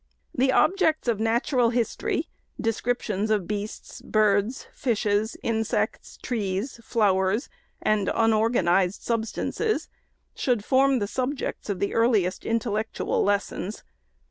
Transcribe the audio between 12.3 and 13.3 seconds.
intellectual